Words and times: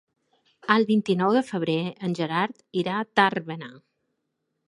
El 0.75 0.85
vint-i-nou 0.91 1.33
de 1.35 1.43
febrer 1.49 1.75
en 2.09 2.17
Gerard 2.21 2.65
irà 2.85 2.97
a 3.03 3.07
Tàrbena. 3.21 3.73